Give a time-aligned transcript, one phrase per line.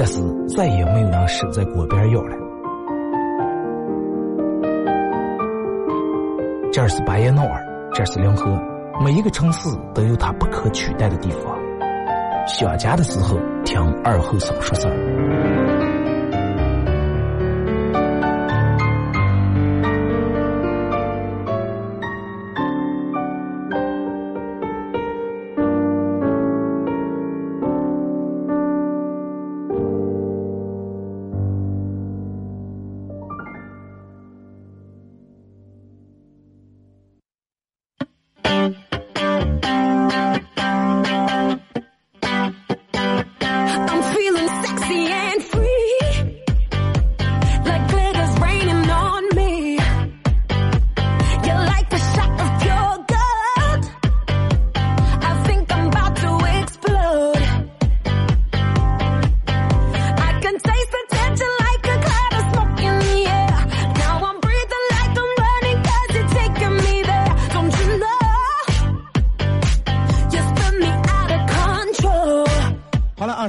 [0.00, 0.18] 但是
[0.56, 2.34] 再也没有人守在锅边要了。
[6.72, 7.62] 这儿是巴彦淖尔，
[7.92, 8.58] 这儿是临河，
[9.04, 11.54] 每一个城市都有它不可取代的地方。
[12.46, 15.79] 想家的时候，听二后生说事。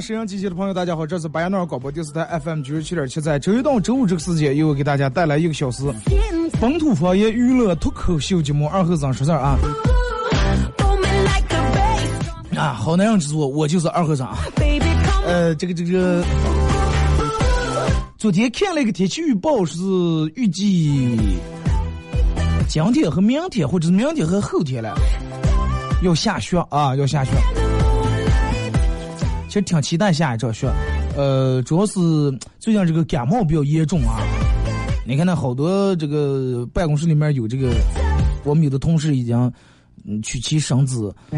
[0.02, 5.84] 沈阳机器的朋友，大家好，这是白彦淖广播电视台 FM 九十七点七，在周一到周五这个时间，又给大家带来一个小时
[6.60, 9.56] 本土方言娱乐脱口秀节目《二后生说事儿》啊
[12.56, 14.26] 啊，好男人之作，我就是二后生。
[15.24, 16.24] 呃，这个这个，
[18.18, 19.78] 昨天看了一个天气预报，是
[20.34, 21.16] 预计
[22.68, 24.96] 今天和明天，或者是明天和后天了，
[26.02, 27.30] 要下雪啊，要下雪。
[29.52, 30.66] 其实挺期待下一场雪，
[31.14, 31.92] 呃，主要是
[32.58, 34.18] 最近这个感冒比较严重啊。
[35.06, 37.70] 你看那好多这个办公室里面有这个，
[38.44, 39.38] 我们有的同事已经
[40.06, 41.14] 嗯娶妻生子。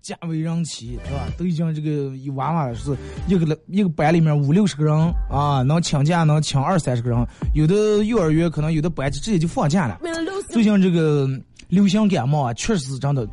[0.00, 1.28] 家为人妻，是吧？
[1.36, 2.96] 都已经这个有娃娃了，是
[3.26, 4.94] 一个一个班里面五六十个人
[5.30, 10.00] 啊，能请假能请二三十个人，有的幼儿园可能有的班就直接就放假了。
[10.48, 11.28] 最近这个
[11.68, 13.28] 流行感冒啊，确实是真的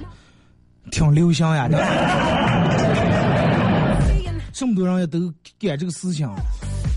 [0.90, 1.70] 挺流行呀，
[4.52, 5.20] 这么多人也都
[5.60, 6.30] 干这个事情，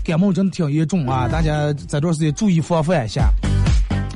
[0.03, 1.27] 感冒真的挺严重啊！
[1.31, 3.29] 大家这段时间注意防范一下，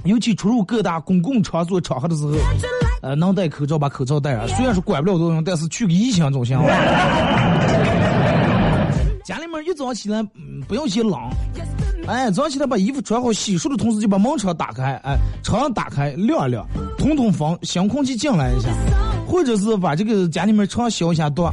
[0.03, 2.33] 尤其出入各大公共场所场合的时候。
[2.99, 6.59] 呃，能戴口罩把口罩戴上，虽然说管不了多少，但是去个疫情总行。
[9.23, 11.19] 家里面一早起来，嗯，不用嫌冷，
[12.07, 16.65] 哎，早上起来把衣服穿好，洗漱的同时就把门窗打开，哎，窗打开晾一晾，
[16.97, 18.69] 通通风，新空气进来一下，
[19.27, 21.47] 或者是把这个家里面常消一下毒.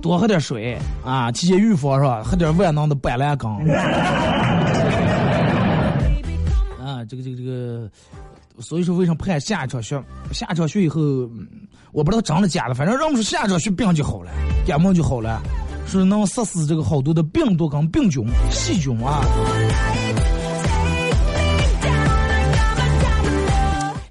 [0.00, 2.22] 多喝点水啊，提前预防是吧？
[2.24, 3.50] 喝点万能的板蓝根。
[6.80, 7.90] 啊，这个这个这个，
[8.58, 10.02] 所以说为什么不看下一场雪？
[10.32, 11.46] 下一场雪以后，嗯
[11.92, 14.32] 我不知道真的假的，反正人们说下一场雪病就好了，
[14.66, 15.42] 感冒就好了。
[15.86, 19.20] 是能杀死这个好多的病毒跟病菌、细菌啊。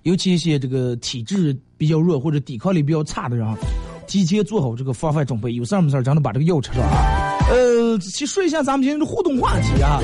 [0.10, 3.48] 尤其一些这个体质比较弱或者抵抗力比较差的人，
[4.08, 7.38] 提前做好这个防范准备，有事儿没事儿真的把这个药吃上啊。
[7.52, 10.02] 呃，先说一下咱们今天的互动话题啊，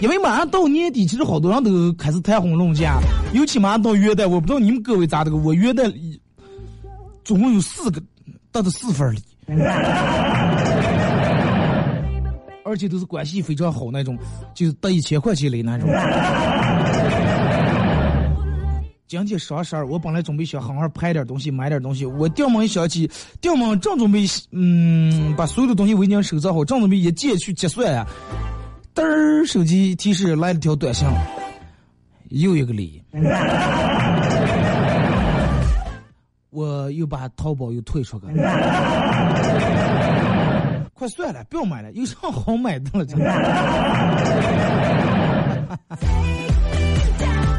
[0.00, 3.00] 因为马上到年底，其实好多人都开始谈婚论嫁，
[3.34, 5.92] 尤其马上到元旦，我不知道你们各位咋的个，我元旦
[7.24, 8.00] 总共有四个，
[8.52, 9.18] 得的四份礼，
[12.64, 14.16] 而且都是关系非常好那种，
[14.54, 15.90] 就是得一千块钱礼那种。
[19.10, 22.06] 今天双十二，我本来准备想好好拍点东西，买点东西。
[22.06, 23.10] 我掉门一想起，
[23.40, 28.06] 掉门正准备，嗯，把所有的东西我已经收拾好，正准备一键去结算呀。
[28.94, 31.08] 嘚儿，手机提示来了条短信，
[32.28, 33.02] 又一个礼。
[36.50, 38.32] 我又把淘宝又退出去了。
[40.94, 43.04] 快算了，不要买了，有啥好买的了？
[43.04, 43.26] 真的。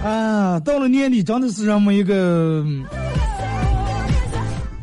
[0.04, 2.66] 啊，到了年底真的是让们一个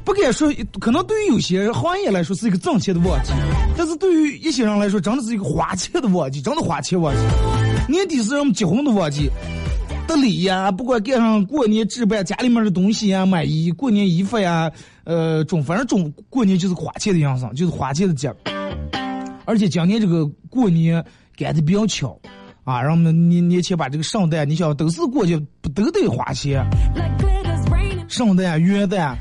[0.05, 0.49] 不敢说，
[0.81, 3.33] 可能对于有些行业来说是一个挣钱的旺季，
[3.77, 7.93] 但是对于一些人来说，真的是一个花钱的旺季，真的花钱旺季。
[7.93, 9.29] 年底是人们结婚的旺季，
[10.07, 14.71] 得礼呀，不管赶上过年置办家里面的东西呀，买衣过年衣服呀，
[15.05, 18.33] 呃，中反正中过年就是花钱的样子，就是花钱的节。
[19.45, 21.05] 而且今年这个过年
[21.37, 22.19] 赶的比较巧。
[22.69, 26.63] 啊，让我们年年前把这个圣诞，你想都是过去不都得花钱？
[28.09, 29.17] 圣诞、元旦，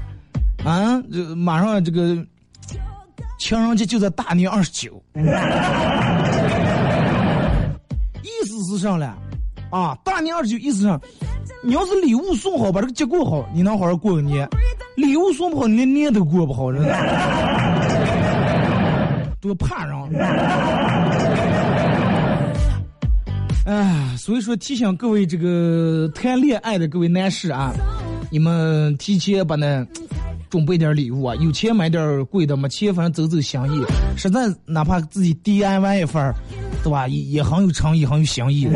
[0.65, 2.17] 啊，这马上这个
[3.39, 5.01] 情人节就在大年二十九。
[8.21, 9.17] 意思是啥了？
[9.71, 10.99] 啊，大年二十九意思上，
[11.63, 14.45] 你要是礼物送好，把这个节过好，你能好好过个年；
[14.97, 16.89] 礼物送不好，你连年都过不好，真的。
[19.39, 19.95] 多怕人！
[23.67, 27.73] 哎，所以说提醒各位这个谈恋爱的各位男士啊，
[28.31, 29.85] 你们提前把那
[30.49, 33.83] 准备点礼物啊，有钱买点贵的，没钱反正走走心意，
[34.15, 36.33] 实在哪怕自己 DIY 一份儿，
[36.81, 37.09] 对吧？
[37.09, 38.69] 也也很有诚意，很有心意。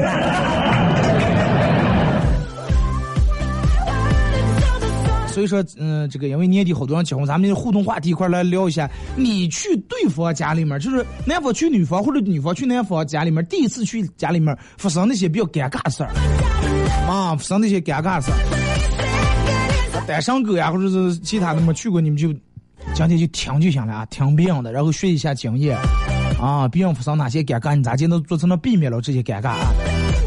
[5.42, 8.88] 所以说，嗯，这个因为年底好多人结婚，咱们互动话题一块来聊一下。
[9.16, 16.10] 你去对方家里面，就是男方去女方或者女方去男方家里面，第一次去家里面发生那些比较尴尬事儿
[17.10, 18.38] 啊，发生那些尴尬事儿。
[20.06, 22.32] 单身狗呀，或者是其他的没去过，你们就
[22.94, 25.76] 今天就听就行了啊，听别人的，然后学一下经验
[26.42, 29.72] 啊，别人发生哪些尴尬，你咋就能做成能避免了这些尴尬啊？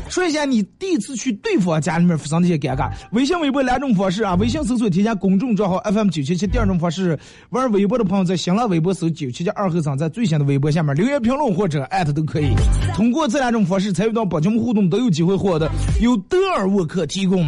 [0.09, 2.89] 说一下你第一次去对方家里面发生那些尴尬。
[3.11, 6.47] 微信、微博两种方式啊，微信搜索添加公众账号 FM 九七七。
[6.47, 7.19] 第二种方式，
[7.51, 12.55] 玩微博的朋友在新浪微博搜九七七二和尚，在最新的微博下面留言评论或者艾特都可以。
[12.95, 15.69] 通过这两种方式参与到本节目互动，都有机会获得
[16.01, 17.45] 由德尔沃克提供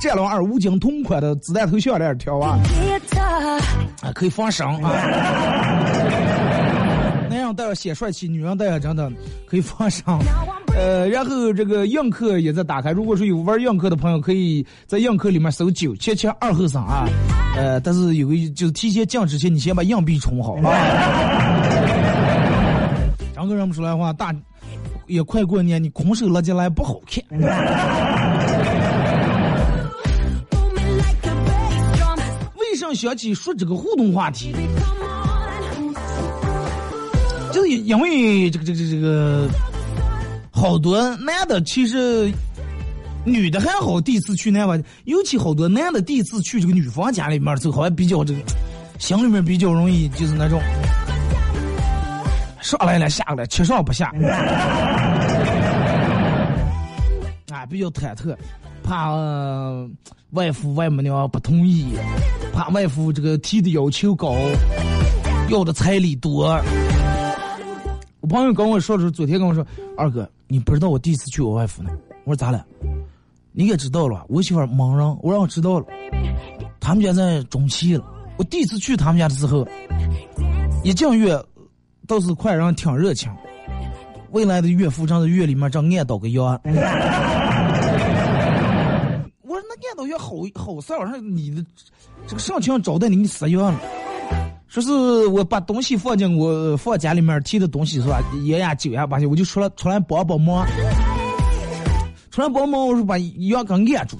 [0.00, 2.58] 战狼二武警同款的子弹头项链条啊，
[4.02, 5.97] 啊可以放绳啊。
[7.68, 9.12] 男人戴着显帅气，女人戴着真的
[9.46, 10.18] 可以放上。
[10.74, 12.92] 呃，然后这个映客也在打开。
[12.92, 17.06] 如果说有玩映客的朋友，可以在映客里面搜九七七二后生啊。
[17.56, 20.72] 呃，但是有个就是提前降之前，你先把硬币充好啊。
[23.34, 24.34] 张哥人不出来话，大
[25.06, 27.22] 也快过年，你空手拉进来不好看。
[32.56, 34.54] 为啥想起说这个互动话题？
[37.76, 39.48] 因为这个这个这个。
[40.50, 42.32] 好多男的其实，
[43.22, 48.40] 女的还好，第一次去男方，尤其好多男的第一次去这个女方家里面时候，好像比较这个，
[48.98, 50.60] 心里面比较容易就是那种
[52.60, 54.12] 上来了下来，七上不下，
[57.52, 58.36] 啊，比较忐忑，
[58.82, 59.12] 怕
[60.30, 61.92] 外父外母娘不同意，
[62.52, 64.34] 怕外父这个提的要求高，
[65.50, 66.60] 要的彩礼多。
[68.28, 69.66] 朋友跟我说的时候，昨天跟我说，
[69.96, 70.28] 二哥。
[70.50, 71.90] 你不知道我第一次去我外父那，
[72.24, 72.64] 我说咋了？
[73.52, 75.86] 你也知道了，我媳妇忙人，我让我知道了。
[76.80, 78.04] 他们家在中期了，
[78.38, 79.66] 我第一次去他们家的时候，
[80.84, 81.38] 一进院
[82.06, 83.30] 倒是快人挺热情。
[84.30, 86.44] 未来的岳父正在院里面正按倒个腰。
[89.42, 91.62] 我说那按倒腰好好事儿，我说你的
[92.26, 93.80] 这个上墙招待你，你死样了。
[94.68, 98.20] 说是我把东西放进我放家里面提的东西是吧？
[98.44, 100.66] 烟呀酒呀把些，我就出来出来帮帮忙。
[102.30, 104.18] 出来帮忙，我说把羊给按住。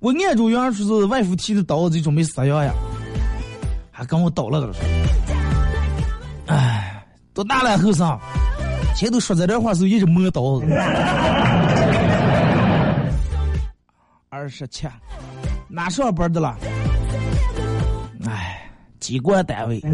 [0.00, 2.72] 我按住羊，说是外父提的刀，就准备杀羊呀，
[3.90, 4.72] 还跟我捣了个。
[6.46, 8.18] 哎，多大了，后生？
[8.94, 10.60] 前头说这点话时候一直摸刀。
[14.30, 14.86] 二十七，
[15.68, 16.56] 哪上班的了？
[18.26, 18.55] 哎，
[19.06, 19.80] 机关单位。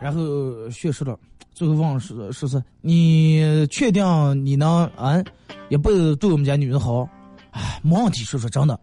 [0.00, 1.18] 然后学说了，
[1.52, 4.04] 最后问说说是，你确定
[4.46, 5.20] 你能啊，
[5.68, 7.08] 也不对我们家女人好？
[7.50, 8.78] 哎，没问题，说说真的。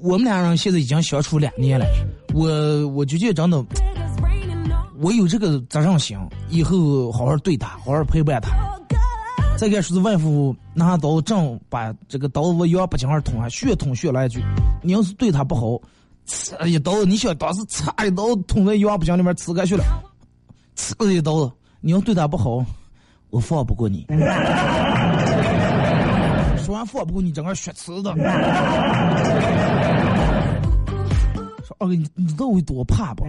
[0.00, 1.86] 我们俩人现在已经相处两年了，
[2.34, 3.64] 我我就觉得真的，
[4.98, 8.50] 我有这个责任心，以后好好对她，好好陪伴她。
[9.56, 14.44] 再该说是外父拿刀正把这个刀往腰不经儿捅，还血捅血来一句
[14.84, 15.80] ：“你要是对他不好，
[16.26, 19.82] 刺一刀，你想当时刺一刀捅在腰不经里面刺开去了，
[20.74, 22.62] 刺一刀，你要对他不好，
[23.30, 24.06] 我放不过你。”
[26.62, 28.14] 说完放不过你，整个血刺的。
[31.64, 33.24] 说二哥，你你知道我有多怕不？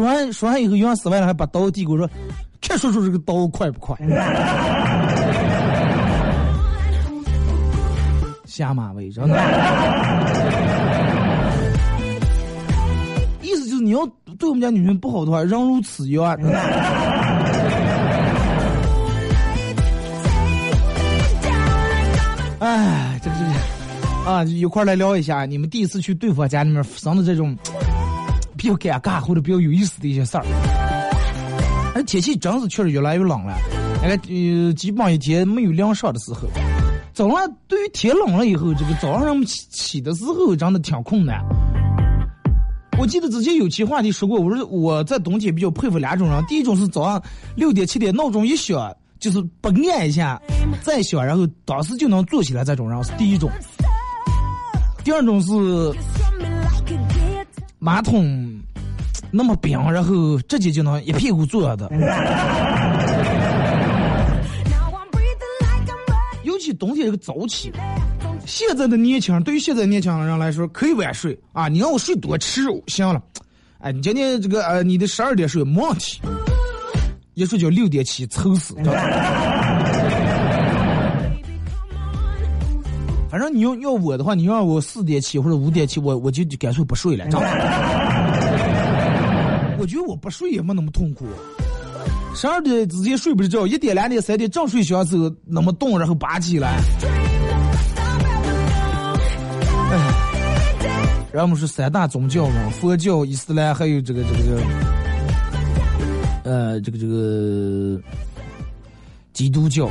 [0.00, 2.08] 说完说完以后，杨死完了，还把刀递给我说
[2.62, 3.94] ：“看叔叔这个刀快不快？”
[8.46, 9.36] 下马威，真的。
[13.42, 13.98] 意思就是你要
[14.38, 16.34] 对我们家女人不好的话，仍如此一啊。
[22.60, 23.50] 哎，这个这个
[24.30, 27.54] 啊，一块来聊一下你们第一次去对方家里面生的这种
[28.60, 30.44] 比较尴尬或者比较有意思的一些事儿。
[31.94, 33.56] 哎，天气真是确实越来越冷了，
[34.02, 36.40] 那个呃，基本上一天没有凉爽的时候。
[37.14, 41.42] 早上对于天冷了以后，这个早上起起的时候真的挺困难。
[42.98, 47.22] 我记得之前有期话题说过，我说我在冬天比较佩服两种人，第一种是早上
[47.56, 48.94] 六点七点闹钟一响。
[49.18, 50.40] 就是不按一下，
[50.82, 53.50] 再响，然后当时就能坐起来，这种人是第一种。
[55.04, 55.52] 第二种是
[57.80, 58.60] 马桶
[59.30, 61.90] 那么冰，然后直接就能一屁股坐的。
[66.44, 67.72] 尤其冬天这个早起，
[68.44, 71.68] 现在的年轻人对于现在年轻人来说可以晚睡啊！
[71.68, 73.22] 你让我睡多吃肉行了，
[73.78, 76.20] 哎，你今天这个呃，你的十二点睡没问题。
[77.34, 78.74] 一睡觉六点起，愁死！
[83.40, 87.24] 反正你要要我的话，你要我四点起或者五点起，我我就干脆不睡了。
[89.78, 91.24] 我觉得我不睡也没那么痛苦。
[92.34, 96.76] 十二点之前睡不着觉，一点、两点、三点正睡醒时候那么动，然后拔起来。
[99.90, 99.96] 哎，
[101.32, 104.60] 然后我们是三大宗教嘛，佛教、伊斯兰，还有这个这个这个。
[106.44, 107.98] 呃，这个这个
[109.32, 109.88] 基督教，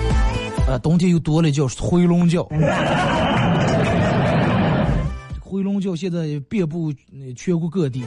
[0.67, 2.47] 呃，冬天又多了叫回龙教。
[5.49, 6.93] 回龙教现在遍布
[7.35, 8.03] 全国各地，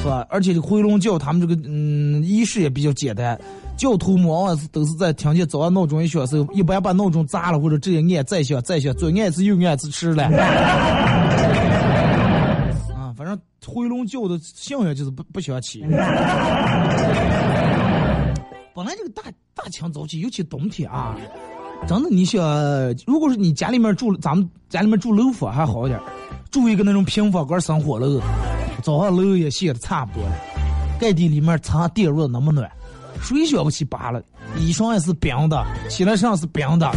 [0.00, 0.26] 是吧？
[0.28, 3.40] 而且回龙教他们这个嗯仪式也比较简单，
[3.76, 10.24] 教徒往往都是在听见早上闹钟一响时候，一般把闹钟砸了或者直接按再响再响，左按一次右按一次吃了。
[12.96, 13.38] 啊，反正。
[13.64, 15.82] 回龙教的信仰就是不不想起。
[18.74, 19.22] 本来这个大
[19.54, 21.16] 大清早起，尤其冬天啊，
[21.86, 22.40] 真的你想，
[23.06, 26.00] 如果是你家里面住，咱们家里面住楼房还好点
[26.50, 28.20] 住一个那种平房盖生火楼，
[28.82, 30.34] 早上楼也卸的差不多了，
[31.00, 32.70] 盖地里面藏电褥那么暖，
[33.20, 34.22] 水想不起拔了，
[34.58, 36.90] 衣裳也是冰的，起来上是冰的，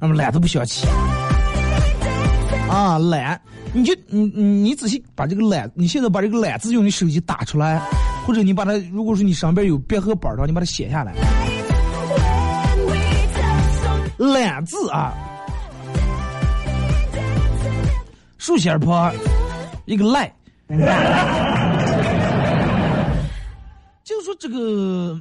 [0.00, 0.86] 那么懒都不想起，
[2.68, 3.40] 啊懒。
[3.76, 7.80] 你就你你仔细把这个懒，你现在把这个懒字用你手机打出来，
[8.24, 11.12] 或者你把它，如果说你上边有笔和本的话，你把它写下来。
[14.18, 15.12] 懒字啊，
[18.38, 19.12] 竖心旁
[19.86, 20.32] 一个赖，
[24.04, 25.20] 就是说这个，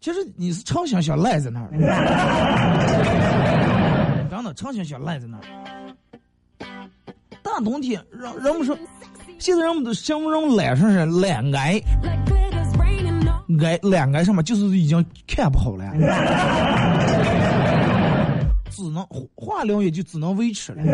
[0.00, 1.68] 其实你是长想想赖在那儿，
[4.30, 5.42] 真的长想想赖在那儿。
[7.42, 8.76] 大冬天，人人们说，
[9.38, 11.80] 现在人们都形容懒上是懒癌，
[13.60, 15.84] 癌懒癌什么，就是已经看不好了，
[18.84, 20.82] 只能化疗也就只能维持了。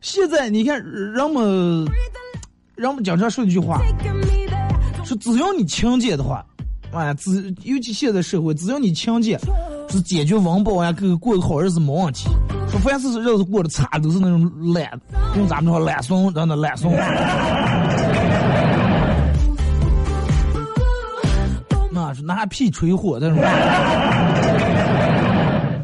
[0.00, 1.86] 现在你看，人们
[2.74, 3.80] 人们经常说一句话，
[5.04, 6.44] 说只要你勤俭的话，
[6.92, 9.38] 哎，只尤其现在社会，只要你勤俭。
[9.88, 12.28] 是解决温饱呀，个过个好日子没问题。
[12.68, 14.90] 说凡是日子过得差，都是那种懒，
[15.36, 16.92] 用咱们说懒怂，真的懒怂。
[22.26, 23.38] 拿屁吹火这种。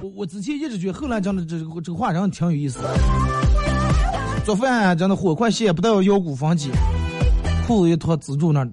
[0.02, 2.88] 我我之前一直觉得后来讲的这个这个话真的挺有意思的。
[4.44, 6.68] 做饭啊，真的火快卸，不带腰鼓房机，
[7.64, 8.66] 裤子一脱自助那。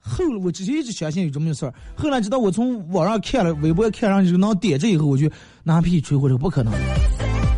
[0.00, 5.30] 后来我之前一直相信有这么个事儿，后来直到我从网上看了微博看上去能点这以后，我就
[5.64, 6.74] 拿屁吹火这不可能，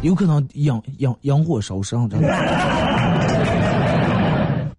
[0.03, 2.29] 有可能引引引火烧身，真的。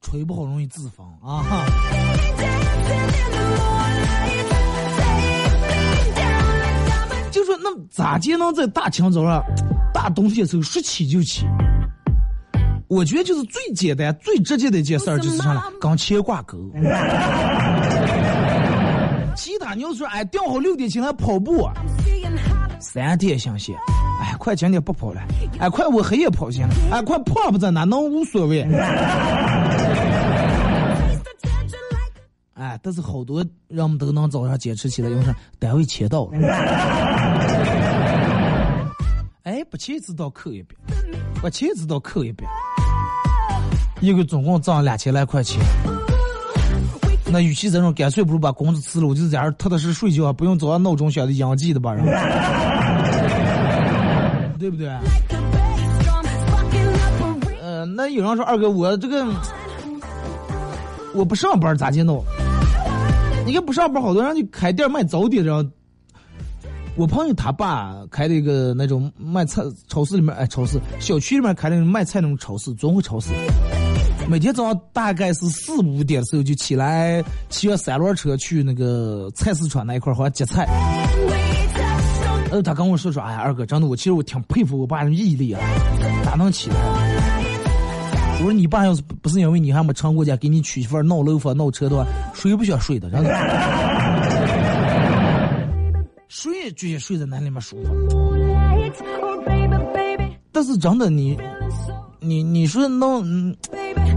[0.10, 1.44] 吹不好容易自焚啊！
[1.44, 1.66] 哈。
[7.30, 9.44] 就说那咋就能在大清早上，
[9.94, 11.46] 大冬天时候说起就起？
[12.88, 15.62] 我觉得就是最简单、最直接的一件事儿，就是啥呢？
[15.80, 16.58] 跟钱挂钩。
[19.36, 21.74] 其他你要说哎，定好六点起来跑步，啊，
[22.80, 23.76] 三点想写，
[24.22, 25.22] 哎，快今天不跑了，
[25.60, 28.64] 哎，快我黑夜跑行了，哎，快胖不在哪能无所谓。
[32.60, 35.34] 哎，但是好多人们都能早上坚持起来，因为啥？
[35.58, 36.32] 单位签到了。
[39.44, 40.78] 哎，不签字到扣一遍，
[41.42, 42.46] 不签字到扣一遍，
[44.02, 45.58] 一个总共挣两千来块钱。
[47.32, 51.96] 那与其这种，干脆不如把工资辞了，我就在这踏踏实实睡觉，不用早上闹钟响的养鸡的吧，
[54.60, 54.90] 对不对？
[57.62, 59.26] 呃，那有人说二哥，我这个
[61.14, 62.22] 我不上班咋接弄？
[63.50, 65.68] 你看不上班，好多人就开店卖早点，然后
[66.96, 73.32] 我朋友他爸开的一个那种卖菜超市里面，哎，超市小区里面开的卖菜那种超市，综合超市。
[74.28, 80.68] 每天早上大概是四五点的时候就起来，骑着三轮车去那个菜市场那一块儿好像接菜。
[82.52, 85.62] 呃，他跟我说说，哎呀，二哥，真的，我其实我挺佩服我爸的毅力啊，
[86.24, 87.39] 咋能起来？
[88.40, 93.30] 我说你爸要是不是因为你还没成过家，给你娶媳妇闹楼房闹车的话，睡不想睡的，真的。
[96.30, 97.92] 睡就睡在那里面舒服。
[100.52, 101.38] 但是真的你，
[102.20, 103.56] 你你说能。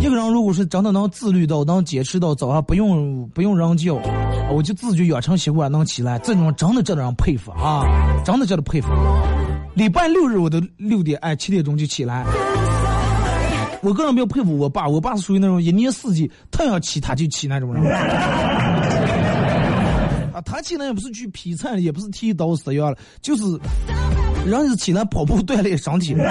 [0.01, 3.95] 一个人如果是真的能自律到，能坚持到早上不用不用人叫，
[4.53, 7.85] 我就自觉养成习惯能起来，这种真的值得人佩服啊！
[8.25, 8.89] 真的值得佩服。
[9.75, 12.27] 礼拜六日我都六点哎七点钟就起来。
[13.83, 17.83] 我个人比较佩服我爸，我爸是属于那种一年四季太阳起他就起那种人。
[20.33, 23.43] 啊，他起来也不是去劈柴，也不是剃刀死样了，就是
[24.47, 26.15] 人是起来跑步锻炼身体。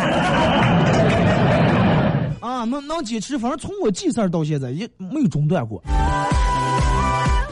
[2.40, 5.84] 啊，能能坚持，反正从我记事儿到现在也没有中断过。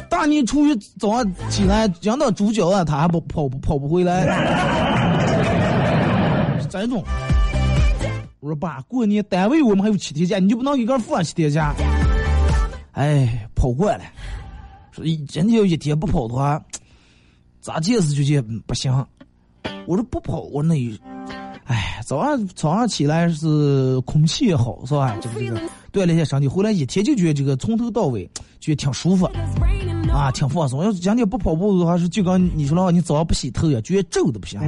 [0.10, 4.26] 大年初一早上起来，讲到猪脚啊，他还不跑不跑不回来。
[6.60, 7.04] 是这种，
[8.42, 11.76] 我说爸，过年单位我们还有七天假，你就不能一个人放七天假？
[12.94, 14.06] 哎，跑惯了，
[14.92, 16.62] 说真的要一天不跑的话，
[17.60, 18.94] 咋解释就解不行。
[19.86, 20.76] 我说不跑，我那。
[21.66, 25.16] 哎，早上早上起来是空气也好，是吧？
[25.22, 25.60] 这个这个
[25.92, 28.24] 锻炼一下身体，后来一天就觉得这个从头到尾
[28.60, 29.26] 觉得挺舒服，
[30.12, 30.82] 啊，挺放松。
[30.84, 34.60] 要是今天不跑步的话，是就刚你说的话，你早上不洗头呀，觉得皱的不行。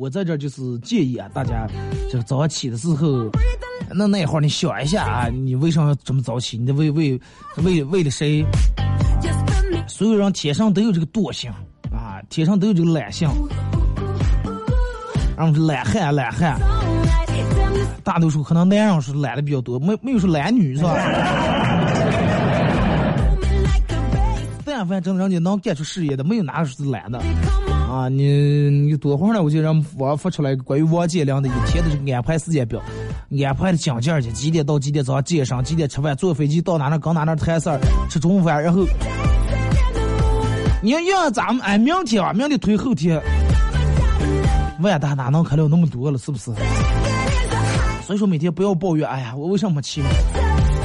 [0.00, 1.66] 我在这就是建议啊，大家
[2.10, 3.30] 就是早上起的时候，
[3.94, 6.56] 那那会儿你想一下啊，你为什么要这么早起？
[6.56, 7.20] 你为为
[7.56, 8.42] 为为了谁？
[9.86, 11.52] 所有人天生都有这个惰性
[11.92, 13.28] 啊，天生都有这个懒性，
[15.36, 16.58] 然后懒汉，懒汉。
[18.02, 20.96] 大多数可能男人是懒的比较多，没没有说懒女是吧？
[24.64, 27.20] 但凡真的人家能干出事业的，没有哪个是懒的
[27.90, 28.08] 啊！
[28.08, 28.24] 你
[28.70, 29.42] 你多会儿呢？
[29.42, 32.80] 我就让我发出来关于王健良的一天的这个安排时间表，
[33.44, 37.68] 安排的讲件儿去，几点到几点早上健身，几点吃饭，坐飞机到哪哪跟哪哪谈事，
[38.08, 38.86] 吃中午饭，然后。
[40.82, 43.20] 你要让咱们哎，明天啊，明天推后天，
[44.80, 46.52] 万达哪能开了那么多了，是不是？
[48.06, 50.00] 所以说每天不要抱怨，哎呀，我为什么没骑？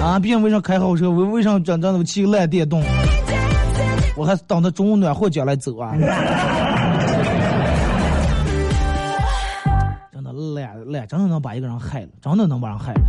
[0.02, 1.10] 啊，别人为啥开好车？
[1.10, 2.84] 我为啥真真的骑个烂电动？
[4.18, 5.94] 我还等着中午暖和脚来走啊！
[11.08, 13.02] 真的能把一个人害了，真的能把人害了。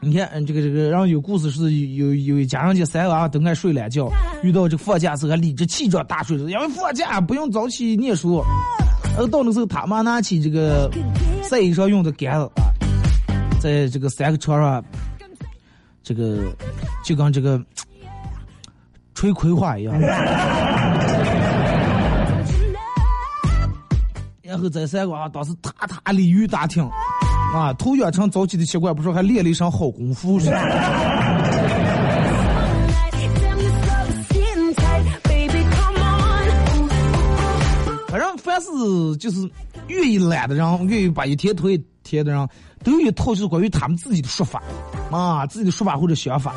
[0.00, 4.10] 你看，嗯，这个这个，然后有故事是有有一家人家三娃都爱睡懒觉，
[4.42, 8.42] 遇到这放假时候还理直气壮大睡着，因为放假不用早起念书。
[9.12, 10.90] 然后到那时候他妈拿起这个
[11.42, 12.50] 晒衣裳用的杆子，
[13.60, 14.82] 在这个三个床上，
[16.02, 16.44] 这个
[17.04, 17.60] 就跟这个
[19.14, 19.94] 吹葵花一样。
[24.50, 26.82] 然后在三观啊，当时踏踏鲤鱼打挺，
[27.54, 30.60] 啊，头养成早起的习惯，不说还练了一身好功夫是吧？
[38.08, 39.48] 反正凡是就是
[39.86, 42.48] 愿意懒的人，愿意把一天拖一天的人，
[42.82, 44.60] 都有一套就是关于他们自己的说法，
[45.12, 46.52] 啊，自己的说法或者想法，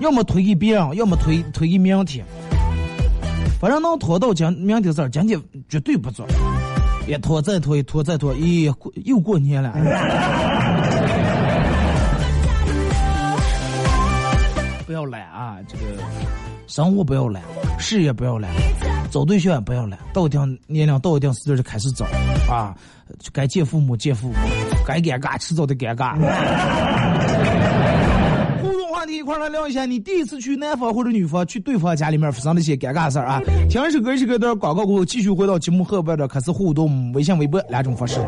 [0.00, 2.24] 要么推给别人，要么推推给明天。
[3.60, 6.26] 反正能拖到今明天事儿，今天绝对不做。
[7.06, 8.72] 一拖再拖，一拖再拖，咦，
[9.04, 9.72] 又过年了。
[14.86, 15.84] 不要懒啊，这个
[16.66, 17.42] 生活不要懒，
[17.78, 18.50] 事业不要懒，
[19.10, 19.98] 找对象也不要懒。
[20.12, 22.04] 到一定年龄，到一定时间就开始找
[22.48, 22.76] 啊，
[23.32, 24.34] 该见父母见父母，
[24.86, 26.14] 该尴尬迟早得尴尬。
[29.22, 33.40] 一块来聊一下，你第一次去男方或者女方去对方家里面发生的一些尴尬事儿啊。
[33.70, 38.18] 听一首歌，一首歌的广告过后，继续回到节目后边的开始互动，微信、微博两种方式。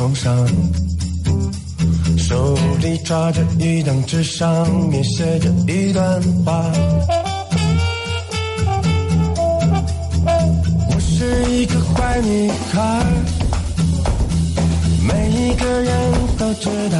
[0.00, 0.34] 床上，
[2.16, 6.64] 手里抓着一张纸，上面写着一段话。
[10.88, 13.04] 我是一个坏女孩，
[15.06, 16.98] 每一个人都知道。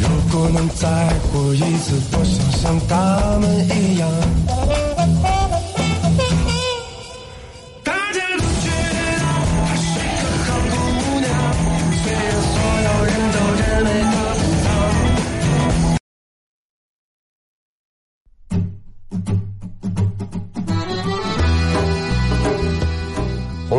[0.00, 0.88] 如果能再
[1.32, 4.08] 活一次，我想像他们一样。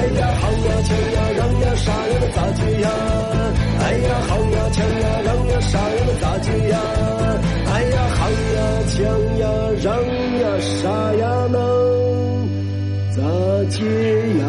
[0.00, 2.88] 哎呀好呀抢呀让呀杀呀么咋接呀
[3.80, 6.74] 哎呀好呀抢呀让呀杀呀么咋接呀
[7.66, 8.58] 哎呀好呀
[8.88, 8.96] 抢
[9.38, 9.44] 呀
[9.82, 9.92] 让
[10.40, 11.54] 呀杀呀能
[13.14, 13.20] 咋
[13.68, 13.78] 接
[14.38, 14.42] 呀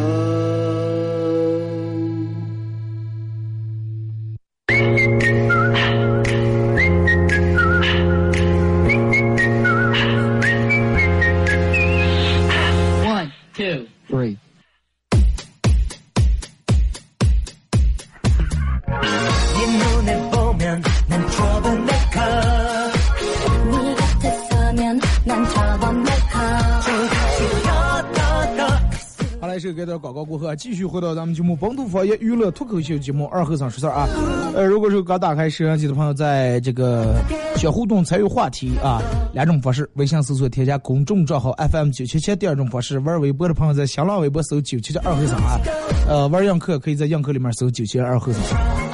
[29.74, 34.08] 给点广告过后啊，继续回到咱们节目本土方言娱乐脱口秀节目二和尚说事儿啊。
[34.56, 37.16] 呃，如果说刚打开摄像机的朋友，在这个
[37.56, 39.02] 小互动参与话题啊，
[39.34, 45.60] 两种方式：微信搜索添加公众账号 FM 九七七；第二种方式，玩微博的朋友在新浪微博搜九七七二和尚啊。
[46.08, 48.42] 呃，玩映客可以在映客里面搜九七二和尚。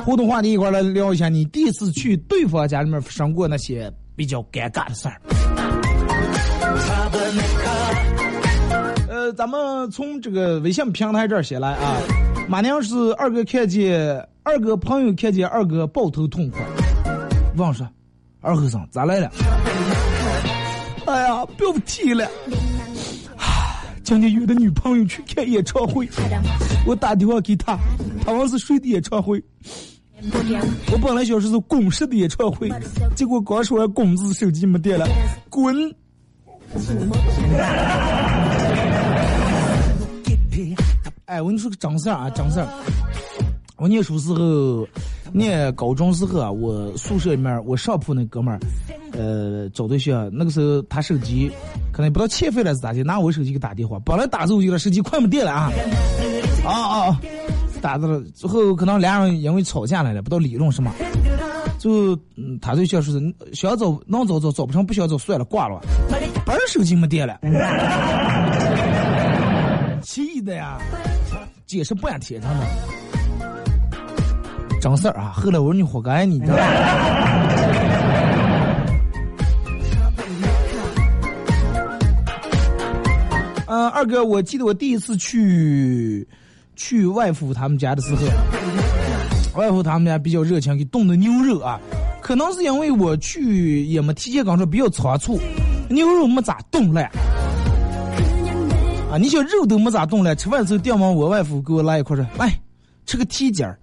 [0.06, 5.20] 互动话题一块来聊一下，你第一次去对方家里面发生过那些比较尴尬的事儿。
[9.34, 11.98] 咱们从这个微信平台这儿写来啊，
[12.48, 16.58] 马娘是二哥看见二哥朋友看见二哥抱头痛哭，
[17.56, 17.88] 问说
[18.42, 19.32] 二和尚咋来了？
[21.06, 22.30] 哎呀，不要提了，
[23.38, 23.46] 唉
[24.04, 26.08] 今天约的女朋友去看演唱会，
[26.86, 27.78] 我打电话给她，
[28.26, 29.44] 她问是谁的演唱会？
[30.92, 32.70] 我本来想说是公式的演唱会，
[33.16, 35.08] 结果刚说完“公”字，手机没电了，
[35.50, 35.76] 滚！
[41.28, 42.68] 哎，我跟你说个真事儿啊，真事儿。
[43.76, 44.88] 我念书时候，
[45.34, 48.60] 念高中时候啊，我宿舍里面我上铺那哥们儿，
[49.12, 51.52] 呃，找对象，那个时候他手机
[51.92, 55.70] 可能不知道欠费了是咋的，拿我手机给打电话，本来打走就了，手机快没电了啊，
[56.66, 57.20] 啊啊啊，
[57.82, 60.90] 打着了之后，可能俩人因为吵架来了，不知道理论什么，
[61.78, 63.20] 就嗯，他对象说是
[63.54, 65.82] 想找能找找，找不成不想找算了，挂了，
[66.46, 67.38] 本手机没电了。
[70.04, 70.78] 气的呀，
[71.68, 72.66] 解释半天他们，
[74.82, 75.34] 真事儿啊！
[75.36, 76.64] 后来我说你活该，你知道吗？
[83.68, 86.26] 嗯， 二哥，我记得我第一次去
[86.78, 88.26] 去外父他们家的时候，
[89.60, 91.78] 外父他们家比较热情，给冻的牛肉啊，
[92.22, 95.38] 可能是因为我去也没提前刚说比较仓促，
[95.90, 97.12] 牛肉没咋冻烂。
[99.12, 102.52] 啊，你想肉都没咋动了，吃饭的时候电话我外父给我拉一块说，来
[103.06, 103.80] 吃个蹄筋儿，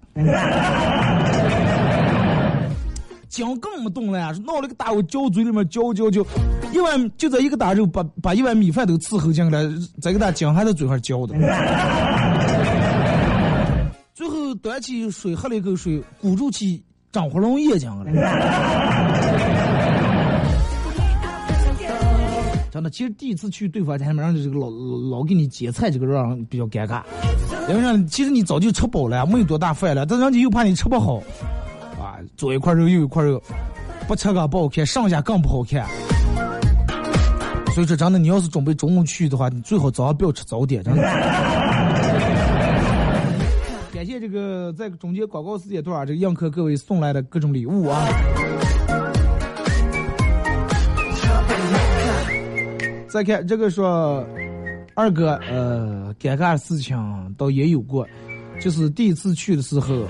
[3.27, 6.23] 姜更没动了呀，闹了个大我嚼嘴里面嚼嚼嚼，
[6.71, 9.67] 一碗就这一个大肉把把一碗米饭都伺候进来，
[9.99, 11.35] 再给他姜还在嘴上嚼的，
[14.13, 18.05] 最后端起水喝了一口水，鼓住气张活龙眼睛了。
[22.75, 27.01] 真的，其实第一次去对方家里面，让这个老老给你接菜，这个让比较尴尬。
[27.69, 31.23] 因为让其实你早就吃饱了，没有多大饭了，但人家又怕你吃不好，
[31.97, 33.41] 啊，左一块肉右一块肉，
[34.09, 35.87] 不吃个不好看，上下更不好看。
[37.73, 41.01] 所以说，真的，你要是准备中午去的话，你最好早上不要吃早点，真的。
[43.93, 48.05] 感谢这个在中间广告时间段，这个映客各位送来的各种礼物啊。
[53.15, 54.27] 再看这个说，
[54.93, 58.05] 二哥，呃，尴尬的事情倒也有过，
[58.59, 60.05] 就是第一次去的时候，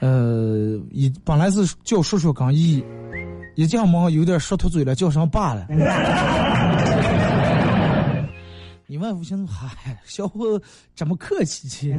[0.00, 2.84] 呃，一本来是叫叔叔刚一，
[3.54, 5.66] 一进门有点说脱嘴了，叫上爸了。
[8.86, 11.96] 你外父寻思，嗨，小伙子这么客气去。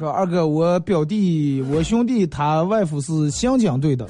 [0.00, 4.08] 说二哥，我表弟，我兄弟他外父是刑警队的，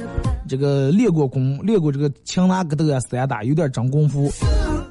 [0.49, 4.31] 这个练过功，练过这个擒拿格斗啊、散打，有点真功夫。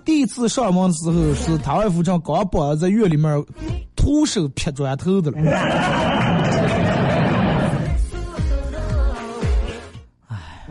[0.03, 3.41] 第一次上门的时候，是他外父正刚把在院里面
[3.95, 5.39] 徒手劈砖头的了。
[10.27, 10.67] 唉，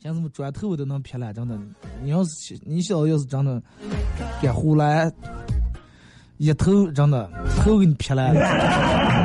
[0.00, 1.56] 像什么砖头都能劈了，真的。
[2.02, 3.62] 你要是你小子要是真的
[4.42, 5.08] 敢胡来。
[6.36, 9.23] 一头真的头给你劈烂了。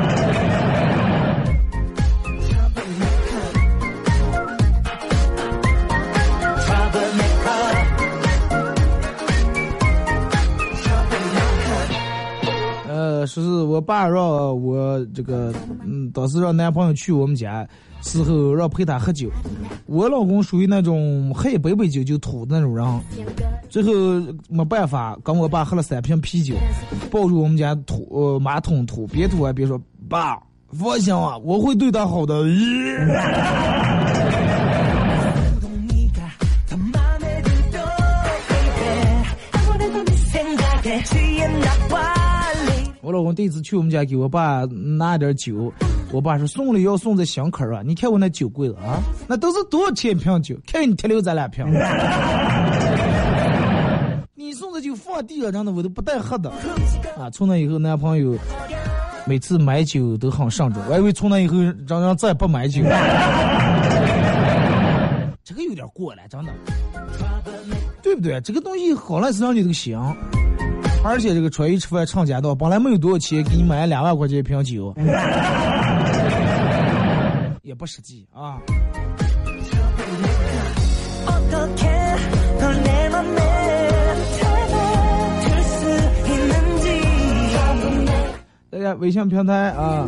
[13.30, 14.24] 说是我爸让
[14.60, 15.54] 我这个，
[15.86, 17.64] 嗯，当时让男朋友去我们家，
[18.02, 19.30] 时候让陪他喝酒。
[19.86, 22.84] 我老公属于那种喝一杯杯酒就吐的那种人，
[23.68, 23.92] 最后
[24.48, 26.56] 没办法，跟我爸喝了三瓶啤酒，
[27.08, 30.36] 抱住我们家吐呃马桶吐，边吐啊边说：“爸，
[30.72, 32.42] 放心啊，我会对他好的。
[43.02, 45.72] 我老公第一次去我们家给我爸拿点酒，
[46.12, 47.80] 我爸说送了要送在箱口啊！
[47.84, 50.54] 你看我那酒柜子啊，那都是多少钱一瓶酒？
[50.66, 51.64] 看你提溜咱俩瓶。
[54.34, 56.50] 你送的酒放地上，真的我都不带喝的
[57.18, 57.30] 啊！
[57.32, 58.36] 从那以后，男朋友
[59.24, 61.56] 每次买酒都很慎重，我以为从那以后
[61.88, 62.90] 让让再也不买酒了。
[65.42, 66.52] 这个有点过了，真的，
[68.02, 68.38] 对不对？
[68.42, 70.14] 这个东西好赖是让你这个香。
[71.02, 74.94] 而且这个出去吃饭唱家道，本来没有多少钱，给你买两万块钱一瓶酒，
[77.62, 78.58] 也不实际啊。
[88.70, 90.06] 大家微信平台啊，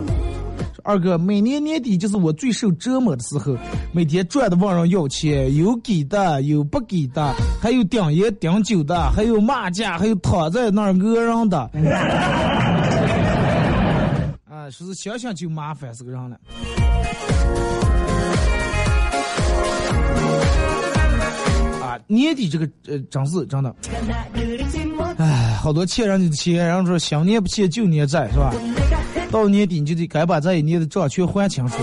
[0.84, 3.56] 二哥，每年年底就是我最受折磨的时候，
[3.92, 11.58] 每天赚的问人要钱，有给的，有不给的，还有顶烟顶酒的，还有骂架，还有躺在那儿讹人的。
[14.50, 16.36] 啊，说是想想就麻烦死个人了。
[21.80, 23.74] 啊，年底这个呃，真是真的，
[25.18, 28.52] 哎，好多欠人家的钱，然后说想年不欠旧年债，是吧？
[29.32, 31.76] 到年底你就得该把这一年的账全还清楚。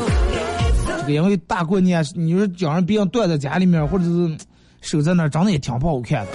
[1.02, 4.38] 这个因为大过年，你说叫人别人断在家里面，或者是
[4.82, 6.32] 守在那儿，长得也挺不好看的。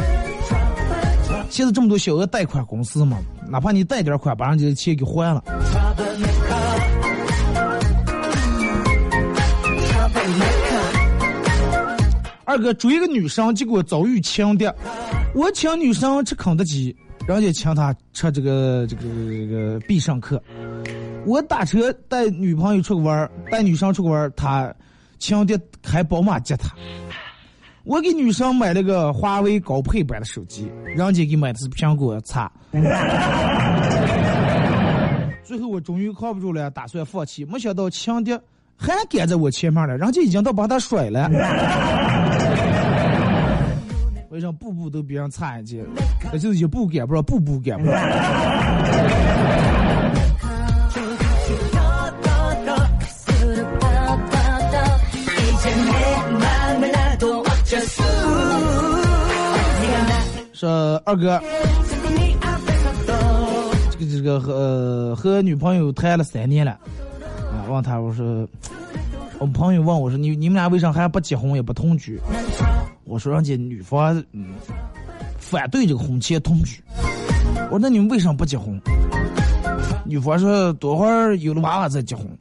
[1.48, 3.16] 现在这么多小额贷款公司嘛，
[3.48, 5.44] 哪怕你贷点款，把人家的钱给还了。
[12.44, 14.74] 二哥追一个女生，结果遭遇强奸。
[15.32, 16.94] 我请女生吃肯德基，
[17.28, 20.42] 人家请她吃这个这个这个必胜客。
[21.26, 24.72] 我打车带女朋友出去玩儿，带女生出去玩儿，他
[25.18, 26.68] 强爹开宝马接她。
[27.84, 32.50] 我给女生买了个华为高配版的手机，人家给买的是苹果叉。
[35.44, 38.40] 最后我终于靠不住了，打算放弃，没想到强爹
[38.76, 41.28] 还赶在我前面了，人家已经都把他甩了。
[44.30, 45.84] 为什么步步都比人差一截？
[46.32, 47.94] 那就是一步赶不上，步步赶不上。
[60.54, 61.40] 说二哥，
[63.90, 68.48] 这个这个和和女朋友谈了三年了，啊，问他我说，
[69.40, 72.20] 我朋友问我说你你们俩为啥还不结婚也不同居？
[73.02, 74.54] 我说人家女方嗯
[75.38, 76.80] 反对这个婚前同居。
[77.64, 78.80] 我说那你们为啥不结婚？
[80.04, 82.24] 女方说多会儿有了娃娃再结婚。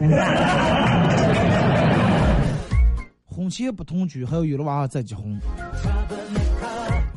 [3.25, 5.35] 婚前不同居，还要有了娃娃再结婚。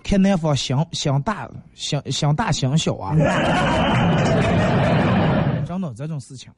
[0.07, 3.13] 看男方想想大想想大想小啊，
[5.67, 6.49] 真的这种事情。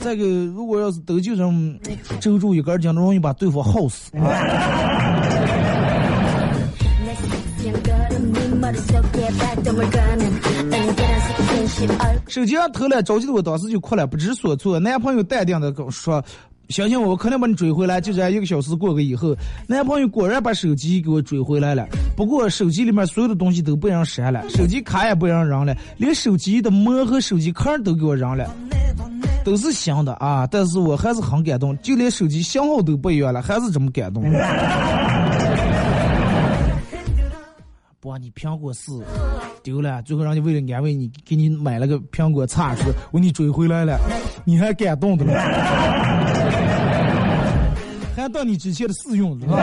[0.00, 1.74] 这个如果要是都就这么
[2.20, 4.12] 周住一根筋，容易把对方耗死。
[12.28, 14.78] 手机上偷了，着急的我当时就哭了，不知所措。
[14.78, 16.24] 男朋友淡定的跟我说。
[16.70, 18.00] 相信我，我肯定把你追回来。
[18.00, 19.36] 就这样一个小时过去以后，
[19.66, 21.86] 男朋友果然把手机给我追回来了。
[22.16, 28.48] 不过手机里面所有的东西都被人删了，手机卡也被人扔了，连手机的膜和手机壳都给我扔了，
[29.44, 30.46] 都是新的啊！
[30.50, 34.22] 但是我还是很感动，就连手机型号都不一样了，还是这么感动。
[38.00, 39.02] 不，你苹果四
[39.62, 43.98] 丢了，最后让你为了安慰你，给你买了个苹果叉，说我给你追回来了，
[44.44, 45.32] 你还感动的了，
[48.14, 49.56] 还当你之前的试用是吧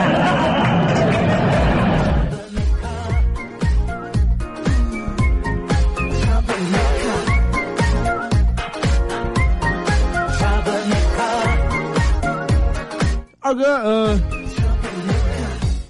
[13.52, 14.18] 二哥，呃。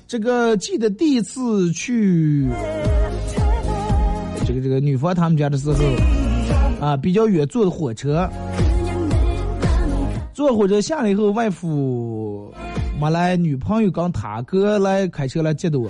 [0.08, 2.48] 这个记得第一次去
[4.44, 5.76] 这个这个女方他们家的时候，
[6.80, 8.28] 啊，比较远，坐的火车，
[10.34, 12.52] 坐火车下来以后，外父
[13.00, 15.88] 没来，女朋友跟他哥来开车来接的我。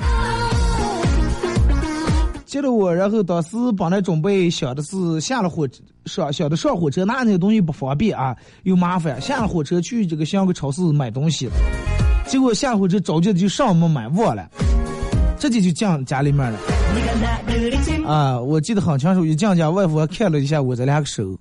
[2.52, 9.18] 接了我，然后当时本来准备想的是下了火车上想的上火车拿那个东西不方便啊，又麻烦。
[9.22, 11.48] 下了火车去这个香港超市买东西，
[12.26, 14.46] 结果下火车着急的就上门买忘了，
[15.38, 16.58] 直接就进家里面了。
[18.06, 21.34] 啊，我记得很清楚，一进家外父还看了一下我这两个手，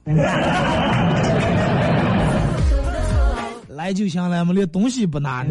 [3.68, 5.45] 来就行了，我连东西不拿。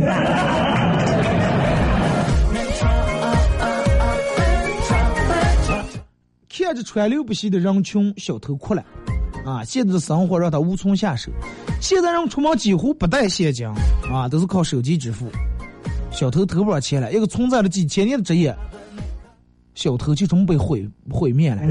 [6.63, 8.85] 看着川流不息的人群，小偷哭了。
[9.47, 11.33] 啊，现在的生活让他无从下手。
[11.81, 13.67] 现在人出门几乎不带现金，
[14.13, 15.31] 啊，都是靠手机支付。
[16.13, 18.55] 小偷偷不上钱了，一个存在了几千年的职业，
[19.75, 21.63] 小偷就这么被毁毁灭了。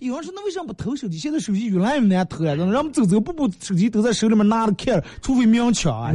[0.00, 1.18] 有人说，那为什么不偷手机？
[1.18, 6.12] 现在手机越来越难偷了，让人们走走步步，手机都在手里面拿着看，除非明抢啊。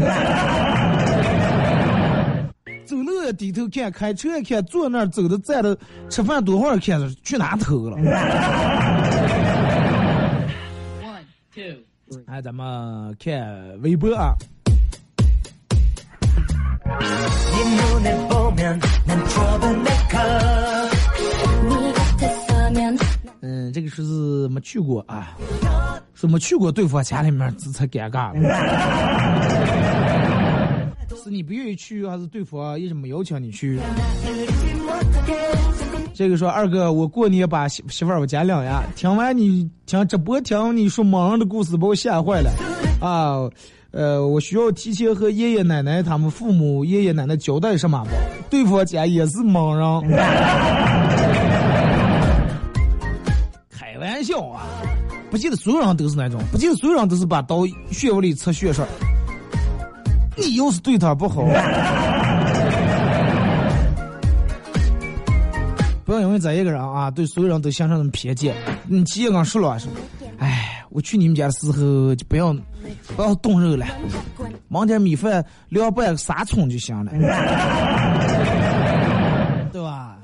[3.32, 5.78] 低头看，开车看，坐那儿走的站的，
[6.10, 7.98] 吃饭多会儿看，去哪偷了？
[12.28, 14.34] 哎，咱们看微博啊。
[23.42, 24.02] 嗯，这个是
[24.50, 25.36] 没去过啊，
[26.14, 29.91] 是没去过对方家里面，这才尴尬了。
[31.24, 33.80] 是你不愿意去，还是对方一直没邀请你去？
[36.14, 38.84] 这个说二哥，我过年把媳媳妇儿我家领呀。
[38.96, 42.52] 听完你听直播听你说盲人的故事，把我吓坏了
[43.00, 43.48] 啊！
[43.92, 48.10] 呃，我需要提前和爷爷奶奶他们父母、爷爷奶奶交代什么不？
[48.50, 49.86] 对方家也是盲人。
[53.70, 54.66] 开玩笑啊！
[55.30, 58.88] 不记得所有人都是那种，不记得所有人都是把刀血往里插血上。
[60.42, 61.44] 你要是对他不好，
[66.06, 68.56] 不要因为这一个人啊，对所有人都形成那么偏见。
[68.88, 69.90] 你直接跟说了，说，
[70.40, 72.54] 哎，我去你们家的时候就不要
[73.16, 73.86] 不要动肉了，
[74.68, 77.12] 忙点米饭凉拌沙葱就行了，
[79.72, 80.18] 对吧？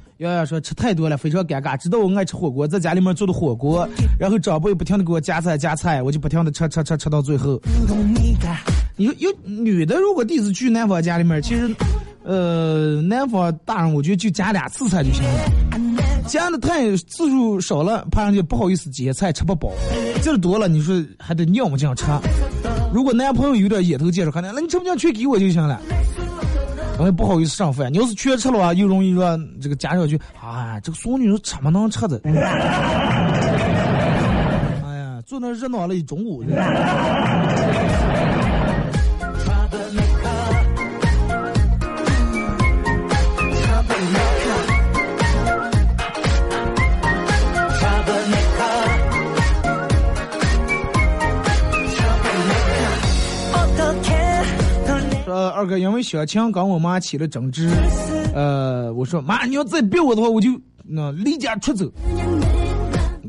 [0.21, 1.75] 瑶瑶说吃太多了，非常尴尬。
[1.75, 7.59] 知道我爱吃火锅，在家里面做的火锅，然后长辈不停的给我夹菜夹菜，我就不停的吃吃吃吃到最后。
[8.95, 11.75] 你说有女的如果第一次去男方家里面，其实，
[12.23, 19.71] 呃，男方大人我觉得就夹两次菜就行了，夹的太次数少了，怕人家不好意思夹菜吃不饱，
[20.21, 22.05] 劲儿多了你说还得尿不这样吃。
[22.93, 25.81] 如果男朋友有点眼头见识，可能那你吃不进去给我就行了。
[26.99, 30.19] 我也不好意思上饭，你要是全吃了话，又容易说这个夹上去。
[30.39, 32.21] 啊，这个孙女怎么能吃的？
[32.25, 32.31] 哎
[34.97, 36.43] 呀，坐那热闹了一中午。
[55.61, 57.69] 二哥，因为小强跟我妈起了争执，
[58.33, 60.49] 呃，我说妈，你要再逼我的话，我就
[60.83, 61.87] 那离家出走。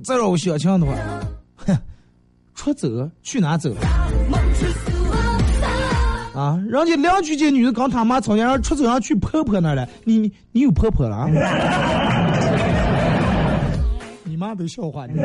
[0.02, 0.94] 再让我小强的话，
[1.56, 1.76] 哼，
[2.54, 2.88] 出走
[3.22, 3.70] 去哪走？
[6.34, 9.86] 啊，人家两居家女的跟他妈吵架，让出走上去婆婆那儿了。
[10.04, 11.28] 你你有婆婆了？
[14.24, 15.20] 你妈都笑话你。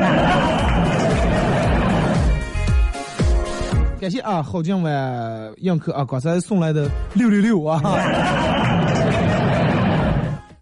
[4.00, 4.90] 感谢啊，郝静伟
[5.58, 7.82] 映客啊，刚才送来的六六六啊。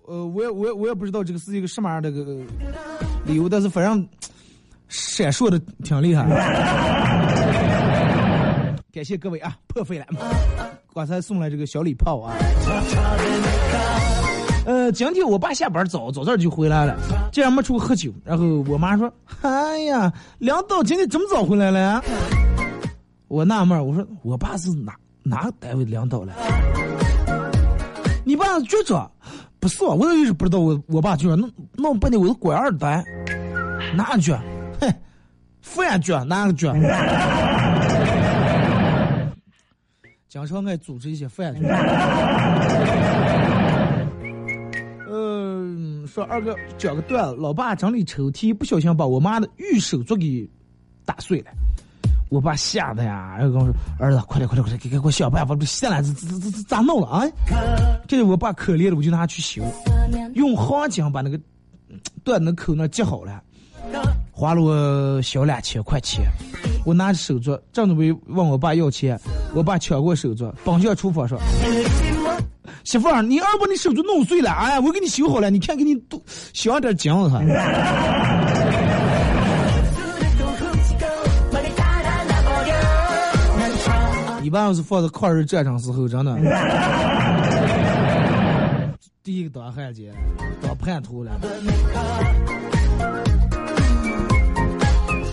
[0.08, 2.24] 呃，我也我也我也不知道这个是一个什么样的个
[3.24, 4.08] 礼物，但是反正
[4.88, 6.24] 闪烁的挺厉害。
[8.90, 10.06] 感谢各位啊，破费了，
[10.94, 12.34] 刚才送来这个小礼炮啊。
[14.64, 16.96] 呃，今天我爸下班早，早早就回来了，
[17.30, 18.10] 竟然没出去喝酒。
[18.24, 19.12] 然后我妈说
[19.42, 22.02] ：“哎呀，梁导今天这么早回来了？”
[23.36, 26.32] 我纳闷我说我爸是哪哪个单位领导了？
[28.24, 29.10] 你爸是局长？
[29.60, 33.04] 不是，我一直不知道我我爸局长，弄弄半天我是官二代，
[33.94, 34.32] 哪个局？
[34.80, 34.90] 哼，
[35.60, 36.66] 饭局哪个局？
[40.30, 41.60] 经常爱组织一些饭局。
[45.10, 50.48] 嗯，说二哥讲个段子，老爸整理抽屉，不小心把我妈的玉手镯给
[51.04, 51.50] 打碎了。
[52.28, 57.22] 我爸吓得呀，然后跟我说：“儿子，快点，快点，快点，给给我想办法，这下来这这这这咋弄了啊？”
[58.08, 59.62] 这我爸可怜了，我就拿去修，
[60.34, 61.38] 用钢筋把那个
[62.24, 63.40] 断的口那接好了，
[64.32, 66.24] 花了我小两千块钱。
[66.84, 69.18] 我拿着手镯，正准备问我爸要钱，
[69.54, 71.36] 我爸抢过手镯，奔向厨房说
[72.84, 76.20] ：“媳妇儿，你二把你手镯弄碎了，哎，我给你修好了，你看给你多
[76.52, 77.30] 镶点金子。”
[84.46, 86.38] 一般要是放在抗日战场时候，真的，
[89.24, 90.14] 第一个当汉奸，
[90.62, 91.32] 当叛徒了。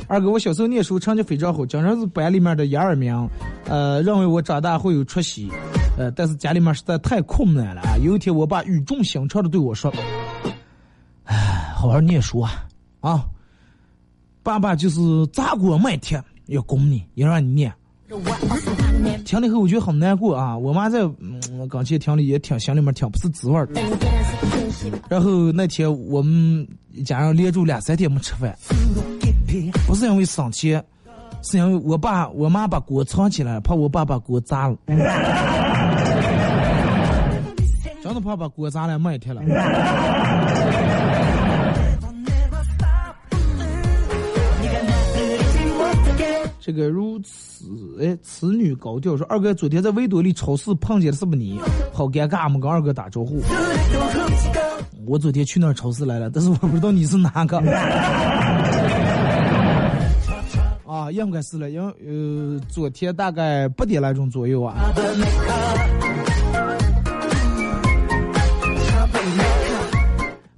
[0.08, 3.30] 二哥，我小时候念书成绩非常好，经常是班里面的一二名，
[3.66, 5.52] 呃，认为我长大会有出息，
[5.96, 7.96] 呃，但是家里面实在太困难了啊。
[7.98, 9.94] 有一天，我爸语重心长的对我说
[11.26, 12.66] ：“哎，好好念书啊，
[13.02, 13.24] 啊，
[14.42, 17.72] 爸爸就是砸锅卖铁要供你，要让你念。”
[19.26, 20.58] 听了以后我觉得很难过啊！
[20.58, 23.82] 我妈在嗯刚去听了也挺心里面挺不是滋味的。
[25.10, 26.68] 然后那天我们
[27.06, 28.56] 家人连住两三天没吃饭，
[29.88, 30.80] 不是因为生气，
[31.42, 34.76] 是因为我爸我妈把锅藏起来，怕我爸把锅砸了，
[38.04, 39.42] 真的怕把锅砸了卖铁了。
[46.66, 47.66] 这个如此
[48.02, 51.60] 哎，此女高调说：“二哥，昨天在维多利超市碰见的是不你？
[51.92, 53.42] 好尴尬，没跟二哥打招呼。
[55.06, 57.58] 我昨天去那超市来了，但是我不知道你是哪个。
[60.88, 64.74] 啊，应该是了，因为呃，昨天大概八点来钟左右啊。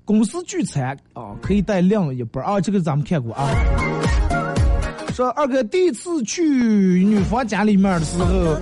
[0.05, 3.49] 公司聚餐啊，可以带另一半啊，这个咱们看过啊。”
[5.15, 8.57] 说二哥第一次去女方家里面的时候，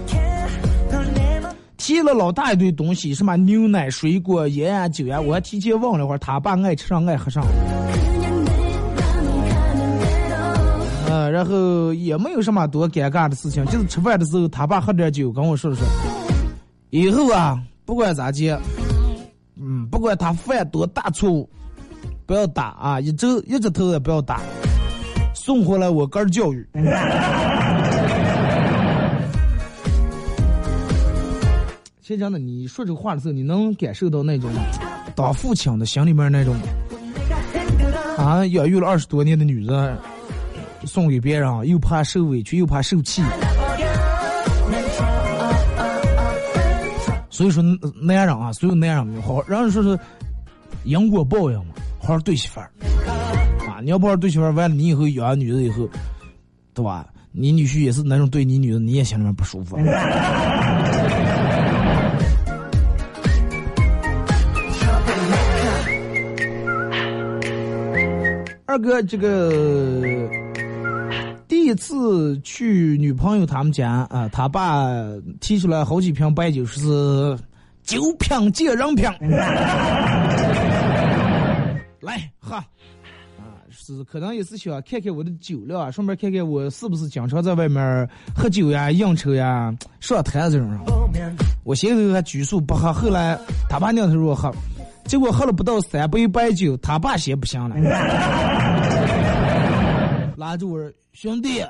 [1.78, 7.44] 提了老大一堆东西，什么牛奶、水果、烟啊、酒啊，我还提前问了会儿，他爸爱吃上爱喝上。
[11.10, 15.84] 呃，然后也没有什么多尴尬的事情，就是吃饭的时候，他爸喝点酒，跟我说了说，
[16.92, 18.56] 以后啊，不管咋接，
[19.60, 21.50] 嗯，不管他犯多大错误，
[22.28, 24.40] 不要打啊，一周一直头也不要打。
[25.46, 26.66] 送回来我哥儿教育。
[32.02, 34.50] 其实真的，你说这个话的时候，你能感受到那种
[35.14, 36.56] 当父亲的心里面那种
[38.18, 39.98] 啊，养育了二十多年的女人
[40.86, 43.22] 送给别人，又怕受委屈，又怕受气。
[47.30, 47.62] 所以说，
[48.02, 50.00] 男人啊，所有男人好好，人说是
[50.86, 52.72] 因果报应嘛，好好对媳妇儿。
[53.84, 55.90] 你要不好对媳妇完了，你以后养女的以后，
[56.74, 57.06] 对吧？
[57.34, 59.76] 你女婿也是那种对你女的，你也心里面不舒服。
[68.66, 70.02] 二哥，这个
[71.48, 74.88] 第一次去女朋友他们家啊，他爸
[75.42, 77.38] 提出来好几瓶白酒，是
[77.84, 79.12] 酒瓶借人瓶，
[82.00, 82.58] 来喝。
[84.06, 90.70] 可能也是想看看我的酒量啊，顺便看看我是不是经常在外面喝酒呀、应酬呀、上台这种。
[91.64, 93.38] 我先头还拘束不喝，后来
[93.70, 94.52] 他爸娘头说喝，
[95.06, 97.76] 结果喝了不到三杯白酒，他爸先不行了，
[100.38, 100.80] 拉着我
[101.14, 101.64] 兄弟，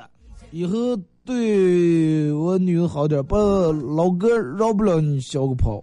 [0.50, 5.80] 以后对我女儿好点，不老哥饶不了你小个跑。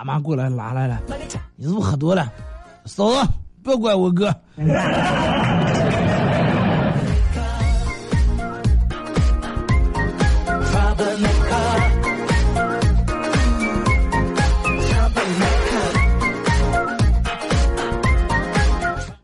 [0.00, 0.98] 他妈过来拉来了，
[1.56, 2.32] 你是不是喝多了？
[2.86, 3.28] 嫂子，
[3.62, 4.34] 不要怪我哥。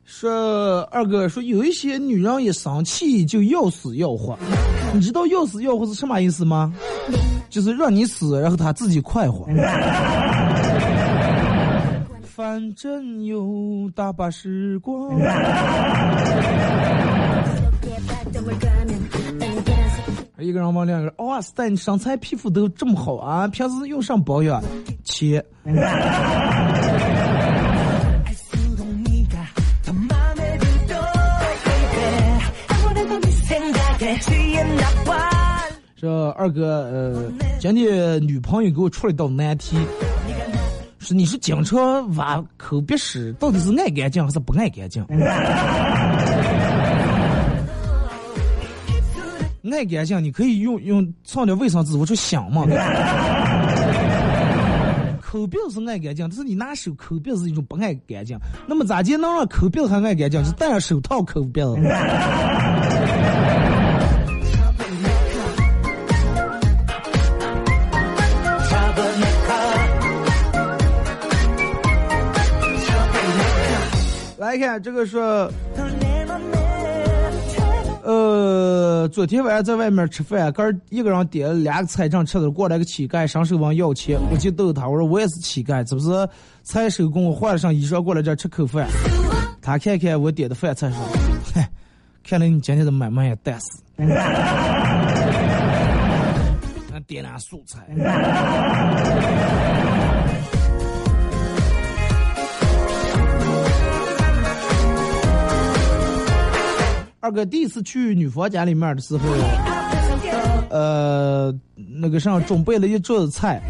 [0.05, 4.39] 说二哥说有一些女人一生气就要死要活，
[4.93, 6.70] 你知道要死要活是什么意思吗？
[7.49, 9.47] 就是让你死，然后他自己快活。
[12.37, 15.18] 反正有大把时光。
[20.39, 23.49] 一个人问两个人，哇塞，你身材皮肤都这么好啊？
[23.49, 24.62] 平时用上保养？
[25.03, 25.43] 切。
[35.99, 39.78] 说二哥，呃，今天女朋友给我出了一道难题。
[41.14, 45.04] 你是经常挖口鼻屎，到底是爱干净还是不爱干净？
[49.72, 52.64] 爱干净，你可以用用放点卫生纸，我说香嘛。
[55.20, 58.38] 口鼻是爱干净，但是你拿手抠鼻是一种不爱干净。
[58.66, 60.42] 那么咋就能让抠鼻还爱干净？
[60.42, 61.61] 就戴上手套抠鼻。
[74.57, 75.52] 来看这个说，
[78.02, 86.26] 呃，昨天晚上在外面吃饭，刚一个人点了两个菜正吃着，过来个乞丐，伸手问要钱，我就逗他，我说我也是乞丐，这不是
[86.62, 88.88] 菜手工，我换了身衣裳过来这吃口饭。
[89.61, 90.98] 他看看我点的饭菜说，
[91.54, 91.68] 嗨，
[92.26, 93.82] 看来你今天的买卖也淡死。
[96.94, 97.86] 俺点俩素菜。
[107.27, 109.29] 二哥第一次去女方家里面的时候，
[110.70, 111.53] 呃，
[111.99, 113.61] 那个上准备了一桌子菜，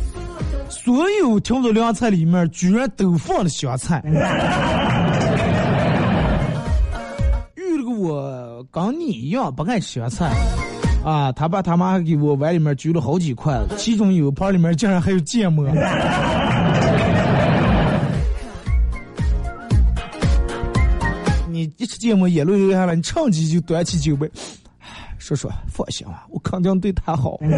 [0.69, 4.03] 所有调着凉菜里面居然都放了香菜。
[7.55, 10.31] 遇了个我跟你一样不爱吃香菜，
[11.03, 15.67] 啊，他爸他妈给我碗里面举了好几块，其中有盘里面竟然还有芥末。
[21.67, 24.31] 你一吃芥末，眼泪流下来，你趁机就端起酒杯。
[25.19, 27.37] 说说，放心吧，我肯定对他好。
[27.41, 27.51] 嗯，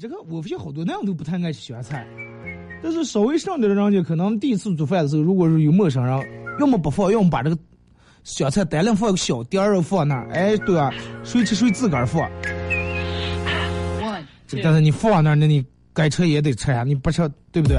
[0.00, 2.04] 这个我发现好多那样都不太爱吃咸菜，
[2.82, 6.20] 但是稍微上点的人家，可能第一次做饭的时候，如果是有陌生人，
[6.58, 7.56] 要么不放，要么把这个
[8.24, 10.28] 小菜单量放个小碟儿放那儿。
[10.32, 12.28] 哎，对啊，谁吃谁自个儿放。
[14.62, 17.78] 但是你放那儿，那你该吃也得吃呀，你不吃对不对？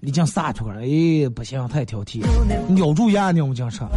[0.00, 2.22] 你讲撒脱了，哎，不行，太挑剔，
[2.76, 3.88] 咬住牙呢，我讲说。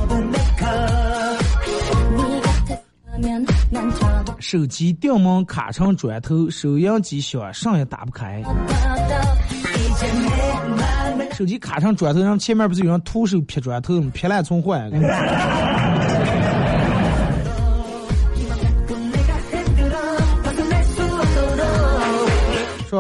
[4.40, 8.42] 手机掉门卡成砖头，收音机响，上也打不开。
[11.34, 14.02] 手机卡成砖头，然后前面不是有人徒手劈砖头？
[14.12, 14.90] 劈烂重换。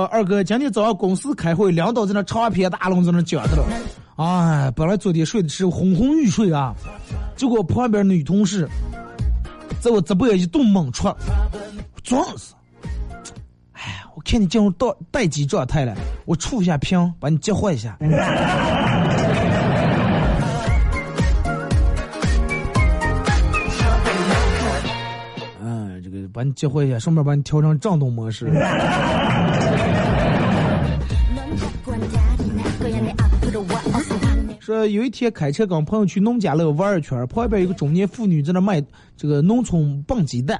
[0.05, 3.65] 二哥，今天早上公司开会，领导在那长篇大论在那讲的了。
[4.17, 6.75] 哎，本来昨天睡的是昏昏欲睡啊，
[7.35, 8.67] 结果旁边女同事
[9.79, 11.15] 在我直播间一顿猛戳，
[12.03, 12.53] 装死。
[13.73, 15.95] 哎，我看你进入到待机状态了，
[16.25, 17.97] 我触一下屏，把你激活一下。
[25.63, 28.45] 嗯，这个把你激活一下，顺便把你调成震动模式。
[34.71, 38.81] 说有一天开车跟朋友去农家乐玩一圈，旁边有个中年妇女在那卖
[39.17, 40.57] 这个农村棒鸡蛋，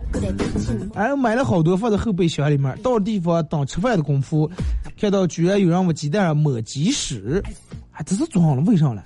[0.94, 2.78] 哎，买了好多放在后备箱里面。
[2.84, 4.52] 到地方等吃饭的功夫，
[5.00, 7.42] 看到居然有人往鸡蛋上抹鸡屎，
[7.90, 9.02] 还真是装了，为啥了？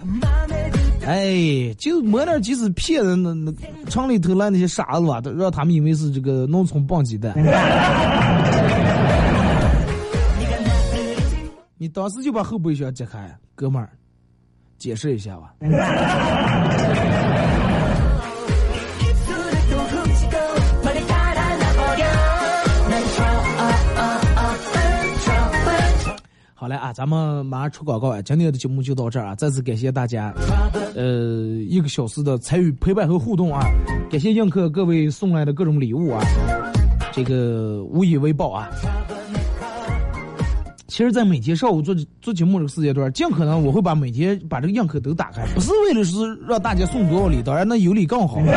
[1.05, 3.53] 哎，就抹点鸡屎骗人那那
[3.87, 7.35] 城里头来那些傻子吧，都让他们以为是这个农村棒鸡蛋。
[11.77, 13.87] 你当时就把后备箱揭开，哥们儿。
[14.85, 15.51] 解释一下吧。
[26.53, 28.21] 好嘞啊，咱们马上出广告啊！
[28.21, 29.33] 今天的节目就到这儿啊！
[29.33, 30.31] 再次感谢大家，
[30.95, 31.03] 呃，
[31.67, 33.65] 一个小时的参与陪伴和互动啊！
[34.11, 36.23] 感谢映客各位送来的各种礼物啊，
[37.11, 38.69] 这个无以为报啊！
[40.87, 46.15] 其实，在每天上午做做节目这个时间段，尽可能我会把每天把这个样客都打开，不是为了是
[46.47, 48.39] 让大家送多少礼，当然那有礼更好。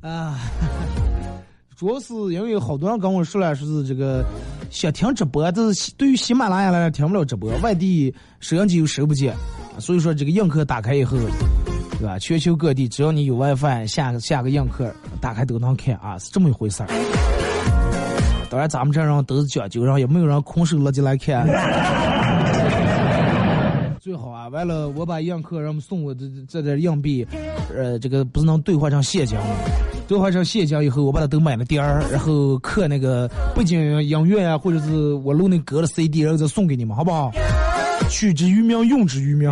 [0.00, 0.38] 啊，
[1.76, 4.24] 主要是因为好多人跟我说了，说是这个
[4.70, 9.34] 想听直播，但是对于喜马拉雅来讲听不了直播，外地收音机又收不见，
[9.78, 11.16] 所以说这个映客打开以后，
[11.98, 12.16] 对吧？
[12.18, 16.88] 全球各地只要你有 WiFi，下下个映客打开都能看啊，是这么一回事儿。
[18.52, 21.48] 当然，咱们这人都是讲究，然后也没有人空手勒进来看。
[23.98, 27.26] 最好啊，完了我把映客让他们送我这这点硬币，
[27.74, 29.44] 呃，这个不是能兑换成现金吗？
[30.06, 33.26] 兑换成现金以后，我把它都买了点儿，然后刻那个
[33.56, 37.32] 背景音乐啊，或者是我录那歌的 CD，然后再送给你们，好不好？
[38.10, 39.50] 取之于民，用之于民。